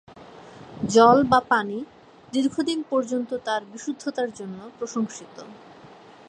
জল 0.89 1.17
বা 1.23 1.39
পানি 1.49 1.77
দীর্ঘদিন 2.33 2.79
পর্যন্ত 2.89 3.29
তার 3.45 3.61
বিশুদ্ধতা 3.65 4.23
জন্য 4.35 4.59
প্রশংসিত। 4.79 5.35